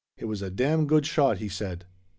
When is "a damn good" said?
0.41-1.05